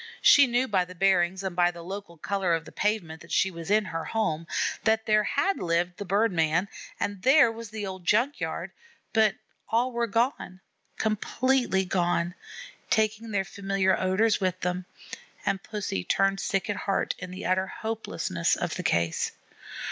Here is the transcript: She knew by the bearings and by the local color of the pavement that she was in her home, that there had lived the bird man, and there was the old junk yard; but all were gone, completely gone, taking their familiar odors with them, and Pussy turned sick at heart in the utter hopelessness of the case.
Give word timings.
She 0.23 0.47
knew 0.47 0.67
by 0.67 0.83
the 0.85 0.95
bearings 0.95 1.43
and 1.43 1.55
by 1.55 1.69
the 1.69 1.83
local 1.83 2.17
color 2.17 2.55
of 2.55 2.65
the 2.65 2.71
pavement 2.71 3.21
that 3.21 3.31
she 3.31 3.51
was 3.51 3.69
in 3.69 3.85
her 3.85 4.03
home, 4.05 4.47
that 4.83 5.05
there 5.05 5.23
had 5.23 5.59
lived 5.59 5.97
the 5.97 6.05
bird 6.05 6.31
man, 6.31 6.69
and 6.99 7.21
there 7.21 7.51
was 7.51 7.69
the 7.69 7.85
old 7.85 8.03
junk 8.03 8.39
yard; 8.39 8.71
but 9.13 9.35
all 9.69 9.91
were 9.91 10.07
gone, 10.07 10.59
completely 10.97 11.85
gone, 11.85 12.33
taking 12.89 13.29
their 13.29 13.45
familiar 13.45 13.95
odors 13.95 14.41
with 14.41 14.59
them, 14.61 14.85
and 15.45 15.61
Pussy 15.61 16.03
turned 16.03 16.39
sick 16.39 16.67
at 16.67 16.77
heart 16.77 17.13
in 17.19 17.29
the 17.29 17.45
utter 17.45 17.67
hopelessness 17.67 18.55
of 18.55 18.73
the 18.73 18.81
case. 18.81 19.33